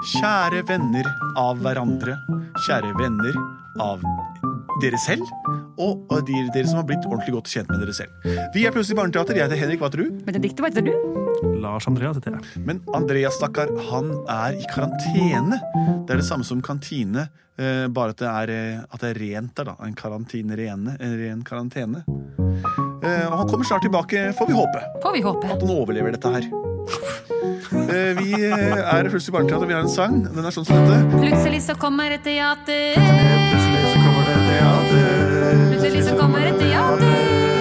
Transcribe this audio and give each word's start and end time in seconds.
Kjære 0.00 0.62
venner 0.64 1.04
av 1.36 1.58
hverandre. 1.60 2.14
Kjære 2.64 2.94
venner 2.96 3.34
av 3.84 4.00
dere 4.80 4.96
selv. 5.00 5.28
Og 5.80 6.08
de, 6.24 6.38
dere 6.54 6.68
som 6.68 6.80
har 6.80 6.86
blitt 6.88 7.04
ordentlig 7.04 7.34
godt 7.34 7.50
kjent 7.52 7.68
med 7.68 7.82
dere 7.82 7.92
selv. 7.96 8.24
Vi 8.54 8.64
er 8.64 8.72
Plutselig 8.72 8.96
barneteater. 8.96 9.36
Jeg 9.36 9.44
heter 9.44 9.60
Henrik. 9.60 9.82
Hva 9.82 9.90
heter 9.90 10.06
du? 10.06 10.22
Benedikte, 10.24 10.64
hva 10.64 10.70
heter 10.72 10.86
du? 10.88 11.60
Lars 11.60 11.88
Andreas 11.88 12.16
heter 12.16 12.38
jeg. 12.38 12.64
Men 12.64 12.80
Andreas, 12.96 13.36
stakkar, 13.36 13.72
han 13.90 14.08
er 14.24 14.56
i 14.56 14.64
karantene. 14.72 15.60
Det 16.08 16.16
er 16.16 16.22
det 16.22 16.28
samme 16.28 16.48
som 16.48 16.64
kantine, 16.64 17.26
eh, 17.60 17.84
bare 17.92 18.16
at 18.16 18.24
det 18.24 18.30
er, 18.32 18.54
eh, 18.56 18.80
at 18.88 19.04
det 19.04 19.12
er 19.12 19.20
rent 19.20 19.54
der, 19.60 19.68
da. 19.68 19.76
En 19.84 19.94
karantine 19.94 20.56
rene. 20.56 20.96
En 20.96 21.16
ren 21.20 21.44
karantene. 21.44 22.04
Eh, 22.08 23.26
og 23.28 23.36
han 23.36 23.52
kommer 23.52 23.68
snart 23.68 23.84
tilbake, 23.84 24.30
får 24.32 24.48
vi 24.48 24.56
håpe. 24.56 24.80
Får 25.04 25.12
vi 25.12 25.24
håpe. 25.28 25.44
At 25.44 25.60
han 25.60 25.76
overlever 25.76 26.16
dette 26.16 26.36
her. 26.38 26.48
Eh, 27.70 28.18
vi 28.18 28.32
eh, 28.34 28.94
er 28.94 29.08
Plutselig 29.10 29.32
barneteater, 29.32 29.66
vi 29.66 29.74
har 29.74 29.84
en 29.84 29.92
sang. 29.92 30.16
Den 30.26 30.44
er 30.44 30.54
sånn 30.54 30.66
som 30.66 30.80
dette. 30.88 30.98
Plutselig 31.14 31.60
så 31.62 31.76
kommer 31.78 32.10
et 32.10 32.24
teater. 32.26 32.98
Plutselig 32.98 33.84
så 33.86 34.00
kommer 34.02 34.26
det 34.26 34.38
teater. 34.48 35.70
Plutselig 35.70 36.02
så 36.08 36.16
kommer 36.18 36.48
et 36.50 36.58
teater. 36.58 37.14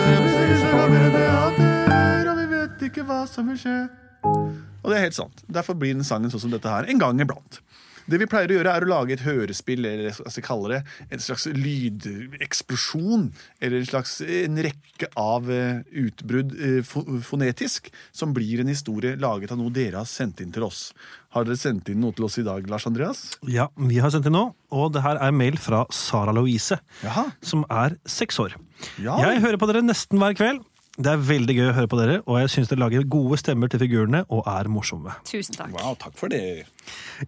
Plutselig 0.10 0.58
så 0.64 0.72
kommer 0.74 1.06
det 1.06 1.12
teater, 1.14 2.32
og 2.32 2.42
vi 2.42 2.48
vet 2.56 2.86
ikke 2.90 3.06
hva 3.06 3.20
som 3.30 3.54
vil 3.54 3.62
skje. 3.62 3.78
Og 4.26 4.90
det 4.90 4.98
er 4.98 5.06
helt 5.06 5.20
sant. 5.20 5.46
Derfor 5.60 5.78
blir 5.78 5.94
den 5.94 6.08
sangen 6.08 6.34
sånn 6.34 6.48
som 6.48 6.54
dette 6.54 6.74
her 6.74 6.90
en 6.90 7.02
gang 7.02 7.22
iblant. 7.22 7.62
Det 8.10 8.20
vi 8.22 8.28
pleier 8.30 8.52
å 8.52 8.58
gjøre, 8.60 8.74
er 8.76 8.86
å 8.86 8.90
lage 8.90 9.16
et 9.16 9.24
hørespill, 9.26 9.86
eller 9.86 10.10
hva 10.12 10.32
skal 10.32 10.42
jeg 10.42 10.48
kalle 10.48 10.72
det, 10.74 10.82
en 11.14 11.24
slags 11.24 11.46
lydeksplosjon, 11.54 13.28
eller 13.62 13.80
en 13.82 13.90
slags 13.90 14.16
en 14.26 14.60
rekke 14.66 15.10
av 15.20 15.50
eh, 15.54 15.82
utbrudd 16.04 16.56
eh, 16.58 16.94
fonetisk, 17.26 17.92
som 18.16 18.34
blir 18.36 18.64
en 18.64 18.72
historie 18.72 19.16
laget 19.20 19.54
av 19.54 19.62
noe 19.62 19.74
dere 19.74 20.02
har 20.02 20.10
sendt 20.10 20.42
inn 20.44 20.54
til 20.56 20.66
oss. 20.68 20.90
Har 21.36 21.46
dere 21.46 21.60
sendt 21.62 21.92
inn 21.92 22.02
noe 22.02 22.16
til 22.18 22.26
oss 22.26 22.40
i 22.42 22.46
dag, 22.48 22.66
Lars 22.72 22.88
Andreas? 22.90 23.24
Ja, 23.46 23.68
vi 23.78 24.00
har 24.02 24.14
sendt 24.14 24.30
inn 24.30 24.38
noe. 24.38 24.56
og 24.74 24.92
det 24.94 25.02
her 25.06 25.18
er 25.22 25.34
mail 25.34 25.58
fra 25.62 25.84
Sara 25.94 26.34
Louise, 26.34 26.78
Jaha. 27.04 27.30
som 27.42 27.66
er 27.70 27.96
seks 28.10 28.38
år. 28.42 28.56
Ja. 29.02 29.18
Jeg 29.26 29.42
hører 29.44 29.58
på 29.62 29.68
dere 29.70 29.86
nesten 29.86 30.22
hver 30.22 30.36
kveld. 30.38 30.62
Det 31.00 31.08
er 31.14 31.22
veldig 31.24 31.54
gøy 31.56 31.68
å 31.70 31.74
høre 31.78 31.88
på 31.88 31.98
dere, 32.00 32.16
og 32.28 32.36
jeg 32.42 32.50
syns 32.52 32.68
dere 32.68 32.82
lager 32.82 33.06
gode 33.08 33.38
stemmer 33.40 33.70
til 33.72 33.80
figurene 33.80 34.20
og 34.36 34.42
er 34.52 34.68
morsomme. 34.68 35.14
Tusen 35.30 35.56
takk. 35.56 35.72
Wow, 35.78 35.94
takk 36.02 36.18
for 36.20 36.28
det. 36.34 36.66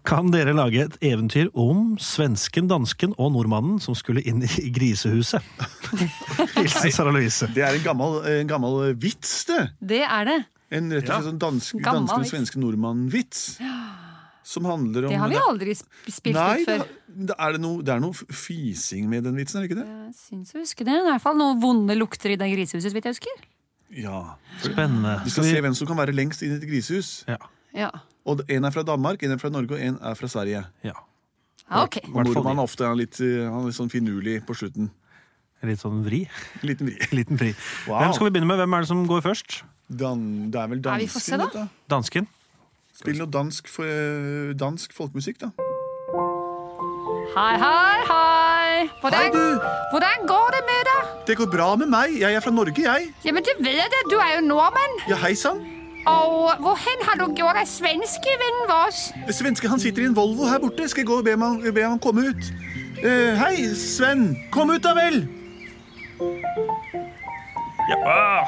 Kan 0.03 0.27
dere 0.33 0.51
lage 0.57 0.81
et 0.89 0.97
eventyr 1.07 1.47
om 1.55 1.93
svensken, 2.03 2.67
dansken 2.67 3.13
og 3.15 3.31
nordmannen 3.37 3.79
som 3.79 3.95
skulle 3.95 4.23
inn 4.27 4.43
i 4.43 4.67
grisehuset? 4.75 5.39
Hilsen 6.57 6.91
Sara 6.91 7.13
Louise. 7.15 7.47
Det 7.55 7.63
er 7.63 7.77
en 7.79 7.85
gammel, 7.85 8.19
en 8.33 8.49
gammel 8.51 8.91
vits, 8.99 9.37
det. 9.47 9.61
Det 9.93 10.01
er 10.03 10.27
det. 10.33 10.37
En 10.71 10.91
rett 10.91 11.03
og 11.07 11.13
slett 11.15 11.29
sånn 11.29 11.39
dansk, 11.41 11.79
Gammel 11.83 12.05
dansken, 12.07 12.21
vits. 12.25 12.33
svenske 12.35 12.59
nordmann-vits. 12.63 13.41
Som 14.51 14.65
handler 14.67 15.05
om 15.07 15.11
Det 15.13 15.19
har 15.21 15.29
vi 15.31 15.37
aldri 15.39 15.73
sp- 15.77 16.11
spilt 16.11 16.35
Nei, 16.35 16.59
ut 16.59 16.67
det, 16.67 16.75
før. 16.81 17.15
det 17.29 17.35
er, 17.37 17.51
det 17.55 17.59
noe, 17.63 17.83
det 17.87 17.91
er 17.93 17.99
noe 18.03 18.15
fising 18.35 19.07
med 19.11 19.23
den 19.27 19.35
vitsen, 19.39 19.61
er 19.61 19.67
det 19.67 19.71
ikke 19.71 19.79
det? 19.83 19.87
Jeg 20.09 20.15
syns 20.25 20.51
å 20.55 20.59
huske 20.63 20.83
det. 20.87 20.91
Det 20.91 20.97
er 20.97 21.07
I 21.07 21.11
hvert 21.13 21.23
fall 21.23 21.37
noen 21.39 21.59
vonde 21.61 21.95
lukter 21.99 22.33
i 22.33 22.39
det 22.41 22.49
grisehuset, 22.51 22.89
så 22.91 22.95
vidt 22.97 23.07
jeg 23.07 23.15
husker. 23.19 23.43
Ja. 23.91 24.35
Spennende. 24.63 25.17
Vi 25.25 25.29
skal 25.33 25.43
se 25.49 25.61
hvem 25.61 25.73
som 25.75 25.87
kan 25.89 25.97
være 25.99 26.13
lengst 26.15 26.41
inn 26.45 26.53
i 26.55 26.59
et 26.61 26.67
grisehus. 26.69 27.23
Ja. 27.27 27.37
Ja. 27.75 27.89
Og 28.25 28.41
En 28.49 28.63
er 28.67 28.71
fra 28.71 28.83
Danmark, 28.83 29.23
en 29.23 29.31
er 29.31 29.37
fra 29.41 29.49
Norge 29.49 29.73
og 29.75 29.81
en 29.81 29.97
er 30.01 30.13
fra 30.15 30.27
Sverige. 30.27 30.65
ja. 30.83 30.91
ja, 31.71 31.83
ok. 31.83 31.97
Og 32.03 32.11
Hvert 32.11 32.27
fall 32.27 32.35
Nordmann 32.35 32.57
de. 32.57 32.61
er 32.61 32.63
ofte 32.63 32.89
litt, 32.99 33.19
eh, 33.21 33.45
han 33.49 33.61
er 33.63 33.69
litt 33.71 33.77
sånn 33.79 33.89
finurlig 33.91 34.41
på 34.45 34.53
slutten. 34.55 34.91
Litt 35.63 35.79
sånn 35.79 36.01
vri. 36.03 36.23
Liten 36.65 36.87
vri. 36.89 36.97
Liten 37.17 37.37
vri. 37.37 37.51
Wow. 37.87 37.99
Hvem 38.01 38.13
skal 38.17 38.25
vi 38.27 38.31
begynne 38.35 38.49
med? 38.49 38.57
Hvem 38.63 38.73
er 38.73 38.81
det 38.85 38.87
som 38.91 39.03
går 39.07 39.21
først? 39.21 39.61
Dan, 39.87 40.51
det 40.51 40.59
er 40.61 40.67
vel 40.71 40.81
Ja, 40.83 40.95
vi 40.97 41.07
se, 41.07 41.19
dansken, 41.19 41.37
da. 41.39 41.45
dette. 41.45 41.67
Dansken? 41.91 42.27
Spill 43.01 43.17
noe 43.21 43.29
dansk, 43.31 43.69
eh, 43.81 44.51
dansk 44.57 44.93
folkemusikk, 44.93 45.39
da. 45.45 45.51
Hei, 47.35 47.53
hei, 47.57 48.03
hei. 48.09 48.30
Hvordan, 48.99 49.19
Hei, 49.19 49.29
du! 49.33 49.59
hvordan 49.91 50.25
går 50.27 50.47
det 50.55 50.61
med 50.71 50.81
deg? 50.89 51.11
Det 51.27 51.37
går 51.37 51.49
bra 51.55 51.75
med 51.75 51.87
meg. 51.89 52.19
Jeg 52.19 52.33
er 52.33 52.43
fra 52.43 52.51
Norge, 52.51 52.81
jeg. 52.83 53.13
Jamen, 53.25 53.43
det 53.43 53.55
vet 53.59 53.95
jeg. 53.95 54.03
Du 54.11 54.17
er 54.17 54.35
jo 54.35 54.41
nordmann. 54.45 54.97
Ja, 55.09 55.15
hei 55.15 55.33
sann. 55.35 55.61
Og 56.07 56.51
hvorhen 56.59 57.03
har 57.05 57.17
du 57.19 57.33
gjort 57.37 57.57
av 57.61 57.67
svenske 57.69 58.33
vennen 58.41 58.69
vår? 58.69 58.95
Svenske 59.33 59.69
han 59.69 59.81
sitter 59.81 60.05
i 60.05 60.09
en 60.09 60.15
Volvo 60.17 60.47
her 60.49 60.61
borte. 60.61 60.87
Skal 60.89 61.05
jeg 61.05 61.09
gå 61.11 61.19
og 61.21 61.25
be 61.25 61.35
ham, 61.37 61.59
be 61.61 61.83
ham 61.85 61.99
komme 62.01 62.25
ut? 62.29 62.49
Uh, 63.01 63.37
hei, 63.37 63.69
Sven. 63.77 64.31
Kom 64.53 64.73
ut, 64.73 64.81
da 64.83 64.95
vel. 64.97 65.23
Ja, 67.91 68.45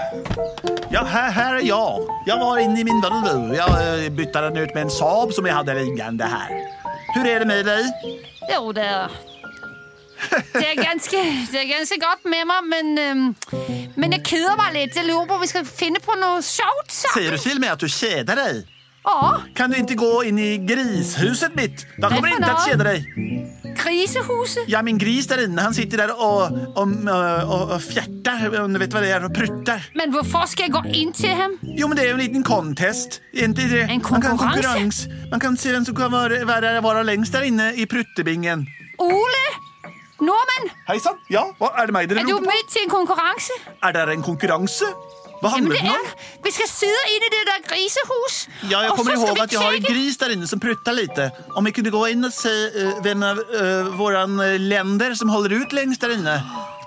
ja 0.93 1.03
her, 1.03 1.29
her 1.35 1.59
er 1.59 1.65
jeg. 1.65 2.07
Jeg 2.27 2.39
var 2.41 2.61
inne 2.61 2.79
i 2.81 2.87
min 2.87 3.01
Volvo. 3.03 3.35
Jeg 3.53 4.13
bytta 4.17 4.17
bytte 4.17 4.47
den 4.47 4.63
ut 4.63 4.73
med 4.75 4.87
en 4.87 4.95
Saab 5.01 5.33
som 5.33 5.45
jeg 5.45 5.55
hadde 5.57 5.77
liggende 5.81 6.29
her. 6.29 6.57
Hvordan 7.13 7.29
er 7.29 7.39
det 7.39 7.47
med 7.47 7.63
deg? 7.69 8.17
Jo, 8.49 8.71
det 8.73 8.85
er 8.89 9.32
det 10.53 10.65
er, 10.67 10.77
ganske, 10.81 11.21
det 11.51 11.59
er 11.63 11.69
ganske 11.71 11.97
godt 12.01 12.25
med 12.29 12.45
meg, 12.49 12.69
men, 12.73 12.93
øhm, 13.03 13.25
men 13.99 14.15
jeg 14.17 14.23
keder 14.31 14.55
meg 14.59 14.73
litt. 14.77 14.95
Jeg 14.99 15.07
lurer 15.09 15.27
på 15.29 15.37
om 15.39 15.41
vi 15.45 15.51
skal 15.53 15.65
finne 15.67 16.01
på 16.03 16.15
noe 16.21 16.41
sjovt 16.45 16.91
sammen. 16.93 17.33
du 17.37 17.43
til 17.43 17.59
meg 17.63 17.75
at 17.75 17.83
du 17.83 17.87
kjeder 17.91 18.39
deg? 18.43 18.63
Ja, 19.03 19.33
Kan 19.55 19.73
du 19.73 19.75
ikke 19.81 19.97
gå 19.99 20.11
inn 20.29 20.37
i 20.39 20.51
grishuset 20.63 21.55
mitt? 21.59 21.81
Da 21.99 22.07
kommer 22.07 22.29
du 22.31 22.37
ikke 22.37 22.45
til 22.45 22.53
å 22.55 22.67
kjede 22.69 22.85
deg. 22.87 23.73
grisehuset. 23.83 24.69
Ja, 24.71 24.81
min 24.85 24.97
gris 25.01 25.27
der 25.27 25.41
inne, 25.43 25.59
han 25.65 25.73
sitter 25.75 25.97
der 26.05 26.13
og, 26.15 26.53
og, 26.79 26.93
og, 27.09 27.73
og 27.75 27.81
fjerter. 27.83 28.45
Du 28.53 28.79
vet 28.79 28.93
hva 28.95 29.01
det 29.03 29.11
er? 29.11 29.25
Og 29.27 29.33
prutter. 29.35 29.83
Men 29.99 30.13
hvorfor 30.13 30.47
skal 30.47 30.69
jeg 30.69 30.75
gå 30.77 30.83
inn 31.01 31.11
til 31.17 31.35
ham? 31.35 31.57
Jo, 31.75 31.89
men 31.91 31.99
det 31.99 32.05
er 32.05 32.13
jo 32.13 32.17
en 32.19 32.23
liten 32.23 32.45
contest. 32.47 33.19
En? 33.33 33.51
En 33.51 33.83
Man 33.89 34.21
kan 34.23 34.37
konkurranse? 34.37 34.39
konkurranse. 34.39 35.09
Man 35.33 35.43
kan 35.43 35.57
se 35.59 35.73
hvem 35.75 35.85
som 35.89 35.97
kan 35.99 36.13
være, 36.13 36.43
være, 36.47 36.77
være 36.85 37.03
lengst 37.11 37.33
der 37.35 37.49
inne 37.49 37.73
i 37.75 37.85
pruttebingen. 37.89 38.63
Ole? 39.03 39.43
Nordmenn? 40.23 40.69
Hei 40.87 40.99
sann. 41.03 41.17
Ja, 41.33 41.43
hva 41.59 41.69
er 41.81 41.89
det 41.89 41.95
meg 41.97 42.09
dere 42.11 42.23
Er 42.23 42.29
du 42.29 42.35
roper 42.37 42.51
på? 42.51 42.69
til 42.73 42.85
en 42.85 42.91
konkurranse? 42.93 43.57
Er 43.83 43.91
det 43.97 44.07
en 44.17 44.23
konkurranse? 44.25 44.89
Hva 45.43 45.49
Jamen, 45.51 45.67
handler 45.67 45.75
det 45.75 45.81
den 45.83 45.89
om? 45.91 46.05
er. 46.07 46.39
Vi 46.45 46.51
skal 46.55 46.67
sidde 46.71 46.99
inn 47.11 47.23
i 47.27 47.29
det 47.33 47.41
der 47.49 47.63
grisehus. 47.67 48.35
Ja, 48.71 48.79
jeg 48.85 48.91
og 48.93 48.97
kommer 48.97 49.11
så 49.11 49.19
skal 49.19 49.27
ihåg 49.27 49.35
vi 49.35 49.43
at 49.43 49.51
jeg 49.51 49.59
har 49.59 49.73
en 49.73 49.81
tjekke- 49.83 49.93
gris 49.97 50.17
der 50.21 50.35
inne 50.37 50.47
som 50.47 50.59
prutter 50.63 50.95
lite. 50.95 51.25
Om 51.59 51.65
vi 51.67 51.71
kunne 51.75 51.91
gå 51.91 52.03
inn 52.13 52.23
og 52.23 52.31
se 52.31 52.53
uh, 52.71 53.01
hvem 53.03 53.25
av 53.27 53.41
uh, 53.51 53.89
våre 53.99 54.21
lender 54.63 55.15
som 55.19 55.27
holder 55.33 55.57
ut 55.59 55.75
lengst 55.75 55.99
der 56.05 56.15
inne. 56.15 56.37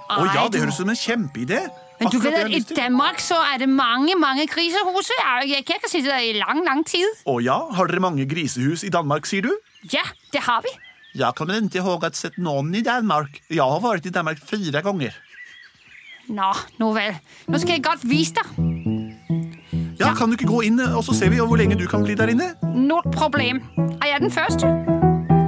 Å 0.08 0.22
Nei, 0.24 0.32
ja, 0.38 0.46
det 0.48 0.62
høres 0.62 0.78
ut 0.78 0.86
som 0.86 0.94
en 0.94 0.96
kjempeidé. 1.02 1.60
Men 2.00 2.08
du 2.12 2.16
Akkurat 2.16 2.22
det 2.22 2.32
ved 2.32 2.38
jeg 2.38 2.44
at 2.44 2.50
i 2.50 2.56
lyst 2.60 2.68
til. 2.68 2.76
Danmark 2.80 3.20
så 3.24 3.36
er 3.52 3.58
det 3.60 3.68
mange, 3.68 4.16
mange 4.20 4.46
grisehus. 4.52 5.10
Jeg, 5.20 5.48
jeg 5.52 5.64
kan 5.82 5.88
sitte 5.92 6.08
der 6.12 6.24
i 6.24 6.32
lang, 6.40 6.64
lang 6.64 6.82
tid. 6.86 7.08
Å 7.28 7.36
ja, 7.44 7.58
har 7.76 7.88
dere 7.92 8.00
mange 8.04 8.24
grisehus 8.28 8.84
i 8.84 8.92
Danmark, 8.92 9.26
sier 9.28 9.42
du? 9.48 9.52
Ja, 9.92 10.04
det 10.32 10.44
har 10.48 10.64
vi. 10.64 10.72
Jeg 11.16 11.32
kommer 11.36 11.54
ikke 11.62 11.80
ihåg 11.80 12.04
at 12.04 12.16
sett 12.18 12.34
noen 12.36 12.74
i 12.76 12.82
Danmark. 12.84 13.38
Jeg 13.48 13.64
har 13.64 13.80
vært 13.80 14.04
i 14.06 14.12
Danmark 14.12 14.40
fire 14.44 14.82
ganger. 14.84 15.14
Nå, 16.28 16.48
nå 16.82 16.90
vel. 16.92 17.16
Nå 17.48 17.60
skal 17.62 17.78
jeg 17.78 17.84
godt 17.86 18.04
vise 18.04 18.34
deg. 18.36 18.46
Ja, 19.96 20.12
Kan 20.12 20.28
du 20.28 20.36
ikke 20.36 20.50
gå 20.50 20.60
inn, 20.66 20.80
og 20.80 21.00
så 21.06 21.14
ser 21.16 21.30
vi 21.32 21.38
hvor 21.40 21.56
lenge 21.56 21.78
du 21.80 21.86
kan 21.88 22.04
bli 22.04 22.14
der 22.18 22.28
inne? 22.34 22.50
Null 22.74 23.06
problem. 23.14 23.62
Er 24.02 24.10
jeg 24.12 24.20
den 24.26 24.30
første? 24.34 24.68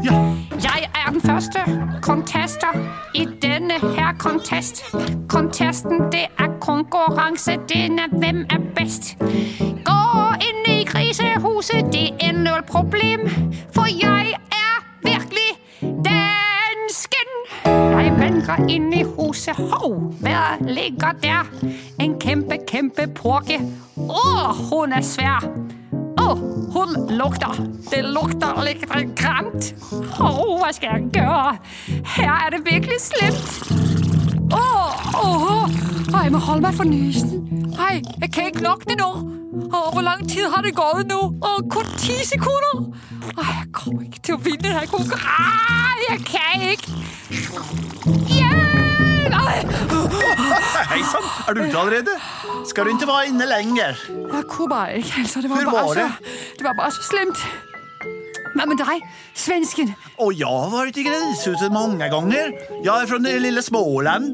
Ja. 0.06 0.14
Jeg 0.62 0.88
er 0.94 1.10
den 1.12 1.20
første 1.20 1.60
contester 2.02 2.72
i 3.14 3.26
denne 3.42 3.76
her 3.82 4.16
contest. 4.18 4.82
Contesten, 5.28 6.08
det 6.12 6.26
er 6.38 6.48
konkurranse. 6.64 7.58
Den 7.68 7.98
er 7.98 8.08
hvem 8.08 8.46
er 8.50 8.64
best. 8.78 9.16
Gå 9.84 10.00
inn 10.48 10.64
i 10.72 10.80
grisehuset, 10.88 11.92
det 11.92 12.08
er 12.24 12.32
null 12.32 12.64
problem. 12.66 13.28
Vandrer 18.68 18.74
inn 18.74 18.92
i 18.92 19.02
huset. 19.02 19.56
Hov, 19.56 20.14
hvad 20.20 20.60
ligger 20.60 21.12
der? 21.22 21.46
En 22.00 22.18
kæmpe, 22.20 22.58
kæmpe 22.66 23.06
purke. 23.14 23.60
Åh, 23.96 24.70
hun 24.70 24.92
er 24.92 25.02
svær. 25.02 25.44
Åh, 26.20 26.38
hun 26.72 27.08
lukter. 27.10 27.54
Det 27.90 28.04
lukter 28.04 28.62
litt 28.64 28.84
grant. 29.16 29.74
Åh, 30.20 30.58
hva 30.60 30.72
skal 30.72 30.88
jeg 30.92 31.10
gjøre? 31.12 31.56
Her 32.16 32.32
er 32.46 32.50
det 32.50 32.64
virkelig 32.64 33.00
slemt. 33.00 33.72
Åh, 34.52 35.14
åh, 35.24 35.70
jeg 36.22 36.32
må 36.32 36.38
holde 36.38 36.62
meg 36.62 36.74
for 36.74 36.84
nysen. 36.84 37.72
Jeg 37.78 38.32
kan 38.32 38.46
ikke 38.46 38.62
lukte 38.62 38.96
nå. 38.98 39.37
Åh, 39.72 39.92
hvor 39.92 40.02
lang 40.02 40.22
tid 40.28 40.46
har 40.52 40.62
det 40.62 40.72
gått 40.76 41.06
nå? 41.10 41.18
Åh, 41.42 41.58
kun 41.72 41.88
ti 41.98 42.16
sekunder. 42.26 42.88
Åh, 43.38 43.48
jeg 43.58 43.68
kommer 43.74 44.04
ikke 44.06 44.20
til 44.28 44.36
å 44.36 44.40
vinne 44.44 44.62
denne 44.68 44.86
konkurransen. 44.90 46.04
Jeg 46.08 46.18
kan 46.28 46.64
ikke. 46.72 46.90
Hjelp! 48.32 49.74
Hei 50.88 51.00
sann, 51.04 51.26
er 51.48 51.56
du 51.56 51.62
ute 51.64 51.78
allerede? 51.78 52.14
Skal 52.70 52.86
du 52.88 52.94
ikke 52.94 53.08
være 53.10 53.28
inne 53.32 53.46
lenger? 53.50 53.98
Jeg 54.08 54.44
kunne 54.50 54.70
bare 54.72 55.00
ikke, 55.02 55.14
altså. 55.24 55.42
Det 55.44 55.50
var, 55.50 55.62
Hvor 55.64 55.72
bare, 55.72 55.86
var 55.86 55.94
så, 55.94 56.00
det? 56.00 56.36
det 56.58 56.66
var 56.68 56.76
bare 56.78 56.92
så 56.96 57.02
slemt. 57.10 57.42
Hva 58.58 58.64
med 58.66 58.78
deg, 58.80 59.02
svensken? 59.38 59.90
Og 60.18 60.32
jeg 60.38 60.48
har 60.48 60.70
vært 60.72 60.96
i 60.98 61.04
grishuset 61.06 61.74
mange 61.74 62.08
ganger. 62.10 62.54
Jeg 62.82 62.94
er 62.94 63.10
fra 63.10 63.18
det 63.22 63.34
lille 63.44 63.62
Småland. 63.62 64.30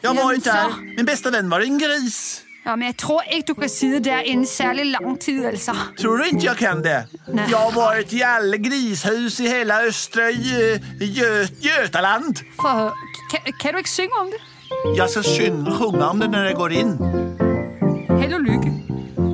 Jeg 0.00 0.08
Jaså. 0.14 0.28
vært 0.30 0.46
der. 0.48 0.78
Min 0.96 1.06
beste 1.10 1.32
venn 1.34 1.50
var 1.52 1.62
en 1.66 1.78
gris. 1.78 2.20
Ja, 2.66 2.76
men 2.76 2.86
jeg 2.90 2.96
tror 3.00 3.22
ikke 3.32 3.46
du 3.48 3.54
kan 3.54 3.68
sitte 3.72 4.00
der 4.04 4.26
innen 4.28 4.46
særlig 4.46 4.84
lang 4.92 5.20
tid, 5.20 5.44
altså. 5.48 5.72
Tror 5.98 6.16
du 6.16 6.22
ikke 6.28 6.44
jeg 6.44 6.56
kan 6.56 6.82
det? 6.84 6.98
Nei. 7.32 7.46
Jeg 7.48 7.56
har 7.56 7.72
vært 7.76 8.12
i 8.12 8.20
alle 8.26 8.58
grishus 8.60 9.40
i 9.40 9.48
hele 9.48 9.78
østre 9.88 10.28
Gö 10.36 10.76
Gö 11.00 11.30
Götaland. 11.64 12.42
For. 12.60 12.92
Kan, 13.30 13.52
kan 13.60 13.72
du 13.72 13.78
ikke 13.78 13.90
synge 13.90 14.20
om 14.20 14.28
det? 14.34 14.42
Jeg 14.96 15.08
skal 15.10 15.24
synge 15.24 15.72
om 16.08 16.20
det 16.20 16.30
når 16.30 16.44
jeg 16.50 16.56
går 16.60 16.76
inn. 16.82 16.92
Held 18.20 18.34
og 18.34 18.44
lykke. 18.44 18.74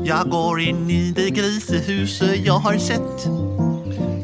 Jeg 0.07 0.31
går 0.31 0.63
inn 0.69 0.87
i 0.91 1.01
det 1.11 1.33
grisehuset 1.35 2.37
jeg 2.47 2.61
har 2.63 2.79
sett. 2.79 3.27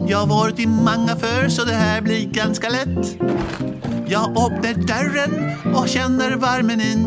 Jeg 0.06 0.14
har 0.14 0.28
vært 0.30 0.62
i 0.62 0.66
mange 0.70 1.16
før, 1.18 1.48
så 1.50 1.66
det 1.66 1.74
her 1.74 2.00
blir 2.06 2.30
ganske 2.34 2.70
lett. 2.70 3.16
Jeg 4.10 4.30
åpner 4.38 4.78
døren 4.86 5.36
og 5.74 5.88
kjenner 5.90 6.36
varmen 6.38 6.80
inn. 6.84 7.06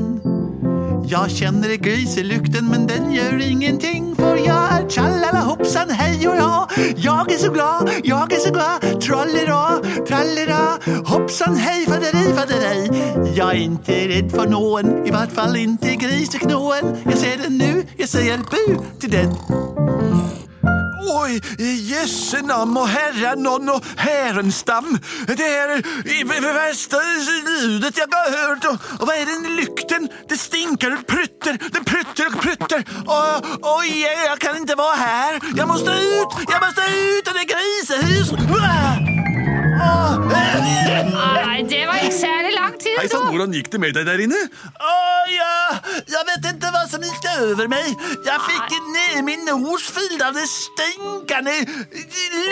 Jeg 1.05 1.29
kjenner 1.37 1.75
griselukten, 1.77 2.69
men 2.71 2.87
den 2.89 3.11
gjør 3.13 3.37
ingenting, 3.43 4.07
for 4.17 4.39
jeg 4.41 4.77
er 4.77 4.87
tjallala 4.89 5.43
hoppsan 5.45 5.91
hei 5.93 6.15
og 6.25 6.39
ja. 6.39 6.47
Jeg 6.97 7.35
er 7.35 7.37
så 7.43 7.51
glad, 7.53 7.91
jeg 8.05 8.37
er 8.37 8.41
så 8.41 8.51
glad, 8.55 8.87
trallera, 9.05 9.59
trallera, 10.07 10.61
hoppsan 11.05 11.59
hei 11.61 11.85
fadderei, 11.85 12.25
faderei. 12.33 12.81
Jeg 13.37 13.45
er 13.45 13.61
ikke 13.67 13.99
redd 14.15 14.33
for 14.33 14.49
noen, 14.49 15.05
i 15.05 15.13
hvert 15.13 15.31
fall 15.37 15.55
ikke 15.61 15.99
griseknoen. 16.07 16.97
Jeg 17.05 17.21
ser 17.21 17.45
den 17.45 17.61
nå, 17.61 17.71
jeg 18.01 18.09
sier 18.09 18.49
bu 18.49 18.83
til 18.99 19.13
den. 19.19 19.64
Oi, 21.15 21.39
jøsse 21.89 22.41
nam 22.43 22.75
og 22.77 22.89
Herren 22.91 23.47
og 23.47 23.85
herrenstam. 23.99 24.97
Det 25.27 25.47
er 25.47 25.75
det 25.79 26.41
verste 26.43 26.99
lydet 27.45 27.97
jeg 28.01 28.07
har 28.11 28.33
hørt. 28.35 28.67
Og, 28.69 28.75
og 28.99 29.07
hva 29.07 29.15
er 29.21 29.29
den 29.29 29.55
lykten? 29.59 30.09
Det 30.29 30.39
stinker 30.39 30.97
og 30.97 31.05
prutter. 31.07 31.59
Det 31.61 31.83
prutter 31.87 32.31
og 32.31 32.39
prutter. 32.41 32.83
Og, 33.05 33.49
og 33.61 33.85
jeg, 33.87 34.15
jeg 34.27 34.37
kan 34.41 34.59
ikke 34.61 34.77
være 34.81 34.97
her. 35.03 35.39
Jeg 35.55 35.67
må 35.67 35.79
ut! 35.79 36.39
Jeg 36.49 36.59
må 36.61 36.73
ut 36.75 37.31
av 37.31 37.39
det 37.39 37.47
grisehus! 37.53 38.35
Nei, 40.27 41.04
Hei 43.05 43.09
sann, 43.11 43.27
hvordan 43.29 43.51
gikk 43.53 43.67
det 43.69 43.79
med 43.83 43.93
deg 43.93 44.05
der 44.07 44.21
inne? 44.23 44.37
Å 44.81 44.93
ja, 45.29 45.49
jeg 46.09 46.23
vet 46.29 46.47
ikke 46.51 46.69
hva 46.73 46.81
som 46.89 47.03
gikk 47.05 47.25
over 47.43 47.67
meg. 47.69 47.85
Jeg 48.25 48.41
fikk 48.47 48.73
ned 48.95 49.19
min 49.27 49.43
nos 49.45 49.85
fyllt 49.93 50.23
av 50.25 50.33
det 50.33 50.45
stinkende 50.49 51.53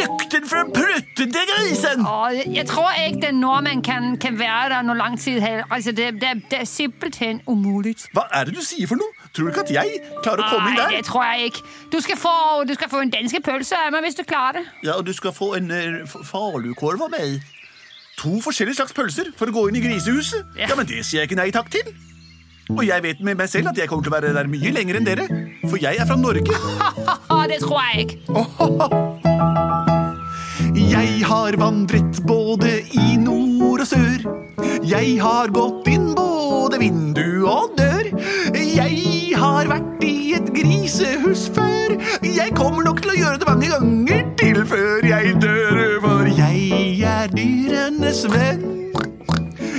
lukten 0.04 0.46
fra 0.50 0.62
pruttende 0.76 1.42
grisen. 1.50 2.06
Åh, 2.06 2.28
jeg- 2.38 2.54
jeg 2.60 2.68
tror 2.70 2.92
ikke 3.08 3.22
den 3.22 3.40
nordmenn 3.42 3.82
kan, 3.84 4.18
kan 4.18 4.38
være 4.40 4.70
der 4.76 4.82
noe 4.84 4.98
lang 4.98 5.18
tid. 5.20 5.40
heller. 5.42 5.64
Altså, 5.72 5.92
det, 5.92 6.22
det, 6.22 6.44
det 6.52 6.60
er 6.62 6.66
simpelthen 6.70 7.42
umulig. 7.48 7.96
Hva 8.14 8.28
er 8.32 8.46
det 8.46 8.56
du 8.56 8.62
sier 8.62 8.88
for 8.88 8.96
noe? 8.96 9.10
Tror 9.34 9.50
du 9.50 9.52
ikke 9.52 9.66
at 9.66 9.72
jeg 9.74 10.02
klarer 10.22 10.44
å 10.46 10.50
komme 10.54 10.70
inn 10.70 10.78
der? 10.78 10.88
Nei, 10.92 10.98
det 11.02 11.06
tror 11.10 11.24
jeg 11.34 11.50
ikke. 11.50 11.66
Du 11.92 12.00
skal 12.02 12.18
få, 12.22 12.36
du 12.70 12.74
skal 12.78 12.90
få 12.94 13.02
en 13.02 13.10
danske 13.10 13.42
pølse 13.42 13.74
av 13.78 13.92
meg 13.92 14.04
hvis 14.06 14.16
du 14.16 14.24
klarer 14.24 14.62
det. 14.62 14.66
Ja, 14.86 14.94
og 15.00 15.06
du 15.10 15.14
skal 15.14 15.34
få 15.34 15.56
en 15.58 15.72
uh, 15.72 16.06
falukorv 16.24 17.02
av 17.10 17.10
meg. 17.18 17.42
To 18.22 18.38
forskjellige 18.44 18.78
slags 18.78 18.94
pølser 18.96 19.32
for 19.38 19.50
å 19.50 19.56
gå 19.56 19.64
inn 19.70 19.80
i 19.80 19.84
grisehuset? 19.84 20.44
Ja. 20.58 20.70
Ja, 20.72 20.76
men 20.80 20.88
det 20.90 21.02
sier 21.06 21.24
jeg 21.24 21.32
ikke 21.32 21.40
nei 21.42 21.50
takk 21.56 21.72
til. 21.74 21.88
Og 22.72 22.84
jeg 22.88 23.04
vet 23.04 23.20
med 23.26 23.36
meg 23.42 23.50
selv 23.52 23.74
at 23.74 23.80
jeg 23.80 23.90
kommer 23.92 24.06
til 24.06 24.14
å 24.14 24.16
være 24.16 24.34
der 24.38 24.48
mye 24.52 24.72
lenger 24.72 25.00
enn 25.00 25.08
dere. 25.08 25.26
For 25.66 25.82
jeg 25.82 26.00
er 26.00 26.08
fra 26.08 26.16
Norge. 26.20 26.54
Det 27.52 27.60
tror 27.60 27.82
jeg 27.92 28.06
ikke. 28.06 28.18
Jeg 30.74 31.26
har 31.28 31.56
vandret 31.60 32.18
både 32.26 32.70
i 32.98 33.18
nord 33.22 33.84
og 33.84 33.88
sør. 33.88 34.24
Jeg 34.88 35.18
har 35.22 35.52
gått 35.54 35.88
inn 35.92 36.08
både 36.18 36.80
vindu 36.82 37.44
og 37.50 37.76
dør. 37.78 38.10
Jeg 38.56 39.36
har 39.38 39.70
vært 39.70 40.04
i 40.08 40.34
et 40.38 40.50
grisehus 40.56 41.46
før. 41.54 41.98
Jeg 42.26 42.56
kommer 42.58 42.88
nok 42.88 43.04
til 43.04 43.14
å 43.14 43.18
gjøre 43.20 43.42
det 43.44 43.50
mange 43.50 43.70
ganger 43.74 44.26
til 44.40 44.64
før 44.70 45.06
jeg 45.08 45.36
dør. 45.44 45.63
Venn. 48.32 48.84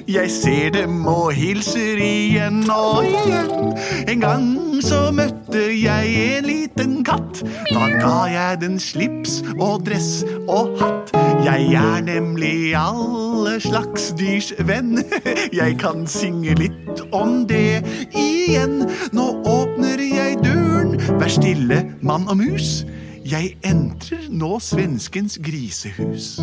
Jeg 0.08 0.31
ser 0.31 0.70
dem 0.70 1.06
og 1.06 1.32
hilser 1.32 1.96
igjen 2.02 2.64
og 2.70 3.06
igjen. 3.08 3.73
En 4.08 4.20
gang 4.20 4.49
så 4.85 5.08
møtte 5.17 5.62
jeg 5.73 6.11
en 6.37 6.44
liten 6.44 6.99
katt. 7.06 7.41
Da 7.70 7.87
ga 7.88 8.19
jeg 8.29 8.61
den 8.61 8.76
slips 8.81 9.38
og 9.56 9.87
dress 9.87 10.25
og 10.44 10.76
hatt. 10.82 11.14
Jeg 11.44 11.73
er 11.81 12.05
nemlig 12.05 12.75
alle 12.76 13.56
slags 13.64 14.12
dyrs 14.19 14.52
venn. 14.58 15.00
Jeg 15.61 15.79
kan 15.81 16.06
synge 16.06 16.55
litt 16.58 17.02
om 17.12 17.44
det 17.49 17.82
igjen. 18.12 18.85
Nå 19.12 19.26
åpner 19.49 20.00
jeg 20.00 20.38
døren. 20.44 20.99
Vær 21.20 21.32
stille, 21.32 21.81
mann 22.02 22.29
og 22.29 22.38
mus. 22.41 22.85
Jeg 23.25 23.56
entrer 23.64 24.29
nå 24.29 24.58
svenskens 24.61 25.38
grisehus. 25.41 26.38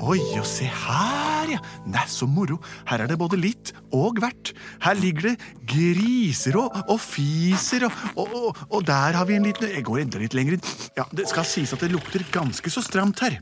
Oi, 0.00 0.20
og 0.40 0.46
se 0.48 0.64
her, 0.64 1.50
ja. 1.52 1.58
Nei, 1.90 2.06
så 2.08 2.24
moro. 2.28 2.56
Her 2.88 3.04
er 3.04 3.10
det 3.10 3.18
både 3.20 3.36
litt 3.40 3.72
og 3.96 4.20
hvert. 4.22 4.52
Her 4.84 4.96
ligger 4.96 5.30
det 5.30 5.34
griser 5.68 6.56
og, 6.60 6.76
og 6.86 7.00
fiser, 7.04 7.84
og, 8.14 8.20
og, 8.24 8.62
og 8.70 8.84
der 8.88 9.18
har 9.18 9.28
vi 9.28 9.36
en 9.36 9.44
liten 9.44 9.68
Jeg 9.68 9.84
går 9.84 10.04
enda 10.06 10.22
litt 10.22 10.36
lenger 10.36 10.56
inn. 10.56 10.68
Ja, 10.96 11.04
Det 11.12 11.28
skal 11.28 11.48
sies 11.48 11.74
at 11.76 11.84
det 11.84 11.92
lukter 11.92 12.24
ganske 12.32 12.72
så 12.72 12.84
stramt 12.84 13.20
her. 13.26 13.40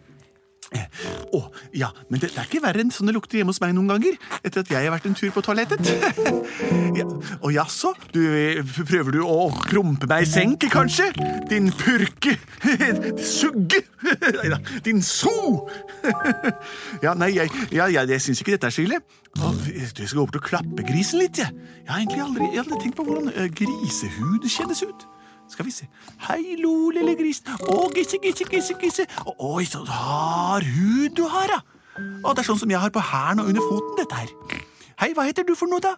Å, 0.68 1.40
ja, 1.76 1.88
men 2.10 2.20
det, 2.20 2.30
det 2.34 2.42
er 2.42 2.48
ikke 2.48 2.60
verre 2.64 2.82
enn 2.84 2.92
sånn 2.92 3.08
lukter 3.14 3.40
hjemme 3.40 3.54
hos 3.54 3.60
meg 3.62 3.74
noen 3.76 3.88
ganger. 3.92 4.18
Etter 4.42 4.64
at 4.64 4.72
jeg 4.72 4.84
har 4.84 4.92
vært 4.92 5.08
en 5.08 5.16
tur 5.16 5.32
på 5.32 5.42
toalettet. 5.44 5.90
ja, 6.98 7.06
og 7.38 7.50
jaså, 7.54 7.94
du, 8.12 8.20
eh, 8.36 8.60
prøver 8.88 9.16
du 9.16 9.22
å 9.24 9.48
prompe 9.64 10.08
meg 10.10 10.26
i 10.26 10.28
senk, 10.28 10.68
kanskje? 10.72 11.08
Din 11.48 11.70
purke 11.72 12.36
Sugge! 13.38 13.84
Nei 14.38 14.50
da. 14.52 14.58
din 14.84 15.00
so! 15.02 15.66
ja, 17.02 17.14
nei, 17.18 17.32
jeg, 17.34 17.50
ja, 17.74 17.88
jeg, 17.90 18.08
jeg 18.12 18.22
syns 18.22 18.42
ikke 18.42 18.54
dette 18.56 18.70
er 18.70 18.76
så 18.76 18.84
ille. 18.84 19.00
Jeg 19.68 19.90
skal 19.94 20.20
gå 20.20 20.24
bort 20.24 20.40
og 20.40 20.48
klappe 20.48 20.86
grisen 20.86 21.22
litt, 21.22 21.40
jeg. 21.40 21.52
Jeg 21.84 21.90
har 21.90 22.02
egentlig 22.02 22.24
aldri, 22.24 22.50
jeg 22.52 22.60
har 22.60 22.66
aldri 22.66 22.82
tenkt 22.84 22.98
på 22.98 23.06
hvordan 23.08 23.32
eh, 23.34 23.48
grisehud 23.60 24.48
kjennes 24.48 24.84
ut. 24.86 25.08
Skal 25.48 25.64
vi 25.64 25.72
se. 25.72 25.88
Hei, 26.28 26.56
lo, 26.60 26.90
lille 26.94 27.14
gris. 27.18 27.42
Å, 27.64 27.88
gisse, 27.96 28.20
gisse, 28.22 28.44
gisse, 28.50 28.76
gisse. 28.82 29.06
Oi, 29.38 29.64
så 29.68 29.84
hard 29.88 30.68
hud 30.76 31.16
du 31.16 31.24
har, 31.32 31.54
da. 31.54 31.60
Å, 31.98 32.34
det 32.34 32.44
er 32.44 32.48
sånn 32.50 32.60
som 32.60 32.70
jeg 32.70 32.80
har 32.82 32.92
på 32.94 33.02
hælen 33.02 33.42
og 33.42 33.50
under 33.52 33.64
foten, 33.64 33.96
dette 33.98 34.20
her. 34.22 34.62
Hei, 35.00 35.12
hva 35.16 35.24
heter 35.26 35.46
du 35.46 35.54
for 35.58 35.70
noe, 35.70 35.82
da? 35.82 35.96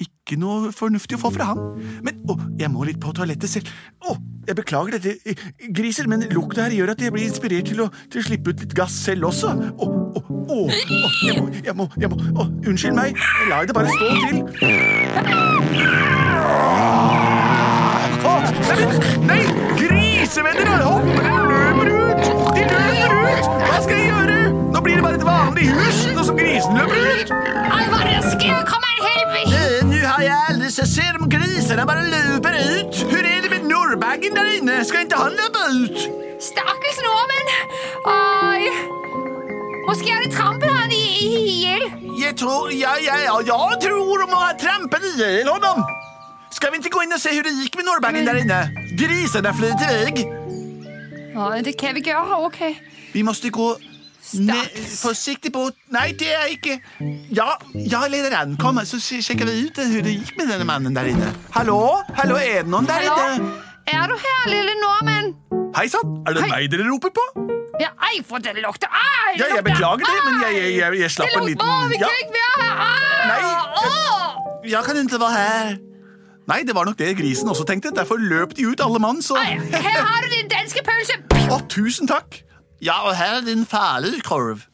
Ikke 0.00 0.38
noe 0.40 0.70
fornuftig 0.72 1.18
å 1.18 1.20
få 1.20 1.30
fra 1.34 1.50
han. 1.50 1.60
Men 2.04 2.22
å, 2.30 2.36
jeg 2.58 2.70
må 2.72 2.86
litt 2.88 3.00
på 3.02 3.12
toalettet 3.16 3.50
selv. 3.50 3.68
Å, 4.08 4.16
jeg 4.48 4.56
beklager 4.58 4.96
dette, 4.96 5.36
griser, 5.76 6.08
men 6.10 6.24
lukta 6.32 6.64
her 6.66 6.74
gjør 6.76 6.94
at 6.94 7.02
jeg 7.04 7.12
blir 7.14 7.28
inspirert 7.28 7.68
til 7.68 7.84
å, 7.84 7.90
til 8.12 8.24
slippe 8.24 8.54
ut 8.54 8.62
litt 8.64 8.74
gass 8.78 8.94
selv 9.04 9.28
også. 9.28 9.52
Å, 9.52 9.88
å, 9.88 10.22
å, 10.22 10.56
å, 10.56 10.58
jeg 11.26 11.36
må, 11.36 11.44
jeg 11.62 11.76
må, 11.78 11.88
jeg 12.00 12.12
må 12.12 12.20
Å, 12.32 12.48
unnskyld 12.70 12.96
meg. 12.96 13.20
La 13.50 13.62
det 13.68 13.76
bare 13.76 13.92
stå 13.92 14.06
til. 14.24 14.36
Å, 18.22 18.34
nei, 18.72 18.82
nei, 19.28 19.40
grisevenner 19.76 20.72
har 20.72 20.86
hopper 20.88 21.28
og 21.28 21.50
løper 21.52 21.92
ut! 21.92 22.30
De 22.56 22.66
løper 22.70 23.18
ut! 23.18 23.50
Hva 23.66 23.80
skal 23.84 23.96
jeg 23.98 24.08
gjøre? 24.08 24.38
Nå 24.72 24.84
blir 24.86 24.98
det 24.98 25.04
bare 25.04 25.20
et 25.20 25.26
vanlig 25.28 25.68
hus, 25.74 26.06
nå 26.16 26.26
som 26.30 26.38
grisen 26.38 26.80
løper 26.80 26.96
ut. 27.12 27.61
Har 30.72 30.86
jeg 30.86 30.88
aldri 30.88 30.88
sett 30.88 30.88
se 30.88 31.04
de 31.12 31.28
grisarna 31.28 31.84
bare 31.84 32.04
løper 32.08 32.54
ut. 32.56 33.00
Hvor 33.10 33.24
er 33.26 33.40
det 33.42 33.50
med 33.50 33.68
norrbaggen 33.68 34.34
der 34.34 34.48
inne? 34.56 34.84
Skal 34.84 35.04
ikke 35.04 35.16
han 35.16 35.32
løpe 35.36 35.60
ut? 35.82 35.98
Stakkels 36.40 37.00
nordmænd. 37.04 37.50
Ej. 38.08 38.62
Måske 39.88 40.12
har 40.12 40.22
de 40.22 40.30
trampet 40.32 40.70
han 40.70 40.90
i, 40.90 41.04
i 41.20 41.30
ihjel. 41.52 41.84
Jeg 42.22 42.36
tror, 42.36 42.70
ja, 42.70 42.94
ja, 43.04 43.16
ja, 43.20 43.36
jeg 43.44 43.78
tror 43.84 44.16
de 44.22 44.26
har 44.32 44.56
trampet 44.64 45.04
ihjel 45.14 45.48
honom. 45.48 45.84
Skal 46.52 46.72
vi 46.72 46.80
ikke 46.80 46.90
gå 46.96 47.04
inn 47.04 47.12
og 47.12 47.20
se 47.20 47.34
hvordan 47.34 47.52
det 47.52 47.66
gikk 47.66 47.76
med 47.76 47.88
norrbaggen 47.90 48.26
der 48.26 48.40
inne? 48.40 48.60
Grisene 48.96 49.52
fløy 49.58 49.72
til 49.76 49.88
vei. 49.92 50.24
Nå, 51.34 51.50
det 51.64 51.76
kan 51.80 51.94
vi 51.94 52.00
gjøre. 52.00 52.44
okay. 52.46 52.74
Vi 53.12 53.22
måste 53.22 53.50
gå 53.50 53.74
ned, 54.38 54.76
forsiktig 55.00 55.52
på 55.54 55.66
Nei, 55.92 56.12
det 56.18 56.30
er 56.30 56.50
ikke 56.52 56.78
Ja, 57.34 57.56
ja 57.74 58.04
lederen, 58.10 58.56
kom, 58.60 58.78
så 58.86 59.00
sjekker 59.02 59.48
vi 59.48 59.66
ut 59.66 59.78
hvordan 59.78 60.06
det 60.06 60.14
gikk 60.14 60.36
med 60.38 60.52
denne 60.52 60.66
mannen 60.68 60.96
der 60.96 61.10
inne. 61.10 61.32
Hallo? 61.56 61.80
Hallo, 62.18 62.38
er 62.38 62.62
det 62.62 62.70
noen 62.72 62.88
der 62.88 63.02
Hallo? 63.02 63.34
inne? 63.36 63.50
Er 63.92 64.06
du 64.06 64.14
her, 64.14 64.44
lille 64.46 64.76
nordmand? 64.78 65.34
Hei 65.76 65.88
sann, 65.90 66.20
er 66.28 66.36
det 66.36 66.44
Hei. 66.46 66.50
meg 66.52 66.70
dere 66.70 66.86
roper 66.86 67.10
på? 67.16 67.24
Ja, 67.80 67.90
ei, 68.12 68.20
for 68.28 68.38
det 68.38 68.54
lukter 68.62 68.92
Ei! 68.94 69.38
Ja, 69.40 69.48
jeg 69.56 69.64
beklager 69.64 70.04
det, 70.06 70.18
men 70.26 70.42
jeg, 70.44 70.58
jeg, 70.60 70.76
jeg, 70.76 71.00
jeg 71.00 71.10
slapp 71.10 71.38
en 71.40 71.48
liten 71.48 71.96
ja, 71.98 72.10
Nei, 73.26 73.40
jeg, 73.40 74.70
Jeg 74.70 74.84
kan 74.86 75.00
ikke 75.02 75.20
være 75.20 75.32
her. 75.38 75.74
Nei, 76.50 76.62
det 76.66 76.74
var 76.74 76.86
nok 76.86 76.98
det 76.98 77.16
grisen 77.18 77.48
også 77.48 77.64
tenkte. 77.66 77.90
Derfor 77.96 78.20
løp 78.20 78.54
de 78.56 78.66
ut 78.68 78.80
alle 78.84 78.98
mann, 79.02 79.22
så 79.22 79.38
her 79.40 79.98
har 80.06 80.22
du 80.22 80.30
din 80.30 80.50
danske 80.50 80.82
pølse. 80.86 81.18
Å, 81.50 81.58
tusen 81.70 82.10
takk. 82.10 82.42
Ja, 82.82 82.96
og 83.06 83.14
her 83.16 83.36
er 83.38 83.44
din 83.46 83.62
fæle, 83.66 84.10
korv. 84.26 84.64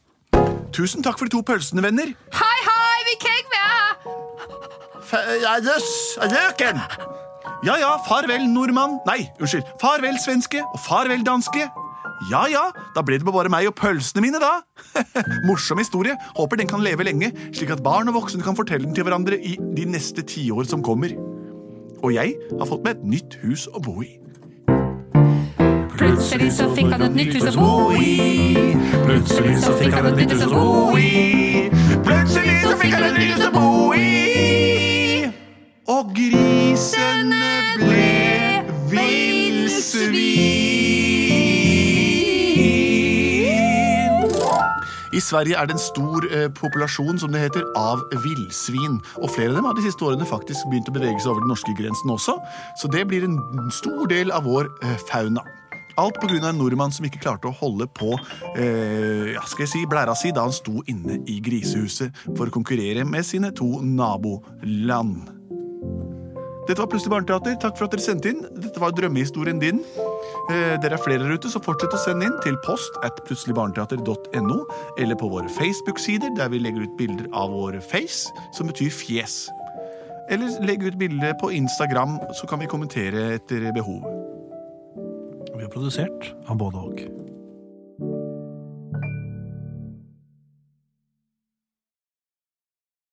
Tusen 0.73 1.03
takk 1.05 1.19
for 1.21 1.29
de 1.29 1.33
to 1.35 1.43
pølsene, 1.45 1.83
venner. 1.85 2.15
Hei, 2.39 2.59
hei, 2.69 3.03
vi 3.09 3.17
være 3.53 3.73
her. 3.75 3.91
Fe- 5.11 5.35
løken! 6.33 6.81
Ja 7.67 7.75
ja, 7.81 7.91
farvel 8.07 8.47
nordmann. 8.49 8.97
Nei, 9.07 9.27
unnskyld. 9.41 9.67
Farvel 9.81 10.17
svenske 10.25 10.63
og 10.65 10.81
farvel 10.87 11.25
danske. 11.27 11.67
Ja 12.31 12.45
ja, 12.51 12.63
da 12.97 13.03
ble 13.05 13.19
det 13.21 13.27
bare 13.29 13.53
meg 13.53 13.69
og 13.69 13.75
pølsene 13.77 14.23
mine, 14.25 14.41
da. 14.41 14.55
Morsom 15.49 15.79
historie. 15.83 16.17
Håper 16.39 16.57
den 16.63 16.71
kan 16.71 16.81
leve 16.85 17.05
lenge, 17.05 17.33
slik 17.53 17.75
at 17.77 17.83
barn 17.85 18.09
og 18.09 18.17
voksne 18.23 18.45
kan 18.47 18.57
fortelle 18.57 18.87
den 18.89 18.97
til 18.97 19.05
hverandre 19.05 19.37
i 19.37 19.59
de 19.77 19.85
neste 19.85 20.25
tiår 20.25 20.65
som 20.71 20.81
kommer. 20.87 21.13
Og 22.01 22.15
jeg 22.15 22.39
har 22.55 22.71
fått 22.73 22.85
meg 22.89 22.97
et 22.97 23.05
nytt 23.17 23.37
hus 23.45 23.69
å 23.75 23.83
bo 23.85 24.01
i. 24.07 24.15
Plutselig 25.99 26.53
så 26.53 26.69
fikk 26.77 26.93
han 26.95 27.03
et 27.03 27.15
nytt 27.19 27.35
hus 27.35 27.57
å 27.57 27.59
bo 27.59 27.91
i. 27.99 28.75
Plutselig 29.03 29.57
så 29.65 29.73
fikk 29.81 29.97
han 29.97 30.07
et 30.13 30.21
nytt 30.21 30.31
hus 30.37 30.45
å 30.47 30.51
bo 30.53 30.95
i. 30.95 31.71
Plutselig 32.07 32.55
så 32.63 32.77
fikk 32.79 32.95
han 32.95 33.07
et 33.09 33.19
nytt 33.19 33.33
hus 33.35 33.43
å 33.49 33.51
bo 33.57 33.73
i. 33.99 35.27
Og 35.91 36.13
grisene 36.15 37.51
ble 37.83 38.63
villsvin. 38.93 40.39
I 45.11 45.21
Sverige 45.25 45.59
er 45.59 45.67
det 45.67 45.75
en 45.75 45.83
stor 45.83 46.31
eh, 46.31 46.47
populasjon 46.55 47.19
som 47.19 47.35
det 47.35 47.43
heter, 47.49 47.67
av 47.75 48.07
villsvin. 48.23 49.01
Og 49.19 49.35
flere 49.35 49.51
av 49.51 49.59
dem 49.59 49.67
har 49.67 49.75
de 49.75 49.83
siste 49.89 50.07
årene 50.07 50.31
faktisk 50.31 50.71
begynt 50.71 50.93
å 50.93 50.95
bevege 50.95 51.19
seg 51.19 51.35
over 51.35 51.43
den 51.43 51.51
norske 51.51 51.75
grensen 51.75 52.15
også. 52.15 52.39
Så 52.79 52.87
det 52.95 53.09
blir 53.11 53.27
en 53.27 53.41
stor 53.75 54.07
del 54.15 54.31
av 54.31 54.47
vår 54.47 54.71
eh, 54.87 55.01
fauna. 55.11 55.43
Alt 55.99 56.21
pga. 56.23 56.39
en 56.49 56.61
nordmann 56.61 56.93
som 56.95 57.07
ikke 57.09 57.23
klarte 57.25 57.51
å 57.51 57.57
holde 57.59 57.89
på 57.91 58.13
eh, 58.55 59.35
ja, 59.35 59.43
skal 59.51 59.67
jeg 59.67 59.73
si, 59.73 59.87
blæra 59.91 60.15
si 60.19 60.31
da 60.35 60.45
han 60.47 60.55
sto 60.55 60.79
inne 60.87 61.19
i 61.27 61.41
grisehuset 61.43 62.15
for 62.37 62.47
å 62.47 62.55
konkurrere 62.55 63.05
med 63.05 63.27
sine 63.27 63.51
to 63.51 63.81
naboland. 63.83 65.35
Dette 66.69 66.83
var 66.83 66.91
Plutselig 66.93 67.15
barneteater. 67.15 67.55
Takk 67.63 67.79
for 67.79 67.89
at 67.89 67.95
dere 67.95 68.05
sendte 68.05 68.29
inn. 68.29 68.43
Dette 68.61 68.81
var 68.83 68.93
drømmehistorien 68.93 69.61
din. 69.63 69.81
Eh, 70.53 70.75
dere 70.83 70.99
er 70.99 71.01
flere 71.01 71.25
der 71.25 71.39
ute, 71.41 71.49
så 71.49 71.63
fortsett 71.65 71.97
å 71.97 72.01
sende 72.03 72.29
inn 72.29 72.37
til 72.45 72.59
post 72.67 73.01
at 73.07 73.23
plutseligbarneteater.no, 73.25 74.59
eller 75.01 75.17
på 75.17 75.33
våre 75.33 75.49
Facebook-sider, 75.57 76.35
der 76.37 76.53
vi 76.53 76.61
legger 76.61 76.85
ut 76.85 76.95
bilder 77.01 77.33
av 77.33 77.57
våre 77.57 77.81
face, 77.81 78.29
som 78.57 78.69
betyr 78.69 78.93
fjes. 78.93 79.47
Eller 80.29 80.61
legg 80.69 80.85
ut 80.85 81.01
bilde 81.01 81.33
på 81.41 81.55
Instagram, 81.57 82.19
så 82.37 82.49
kan 82.49 82.61
vi 82.61 82.69
kommentere 82.69 83.31
etter 83.41 83.71
behov. 83.73 84.18
Vi 85.59 85.65
er 85.67 85.71
produsert 85.75 86.29
av 86.47 86.61
både 86.61 86.79
og. 86.87 87.28